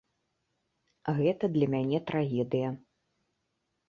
Гэта 1.17 1.49
для 1.57 1.67
мяне 1.73 1.99
трагедыя. 2.13 2.69